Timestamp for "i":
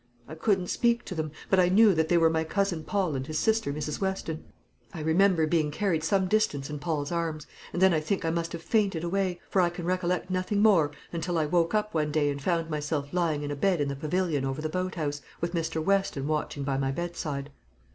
0.27-0.33, 1.59-1.69, 4.95-4.99, 7.93-7.99, 8.25-8.31, 9.61-9.69, 11.37-11.45